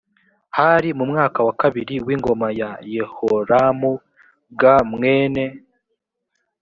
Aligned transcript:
hari 0.57 0.89
mu 0.97 1.05
mwaka 1.11 1.39
wa 1.47 1.53
kabiri 1.61 1.95
w 2.05 2.07
ingoma 2.15 2.47
ya 2.59 2.71
yehoramu 2.93 3.91
g 4.59 4.61
mwene 4.91 5.43